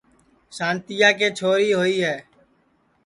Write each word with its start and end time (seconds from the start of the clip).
سانتِیا 0.57 1.09
کے 1.19 1.27
چھوری 1.37 1.71
ہوئی 1.79 1.97
ہے 2.05 2.17